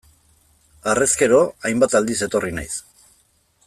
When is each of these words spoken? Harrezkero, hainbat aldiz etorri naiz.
Harrezkero, 0.93 1.43
hainbat 1.71 1.97
aldiz 2.01 2.19
etorri 2.29 2.55
naiz. 2.61 2.75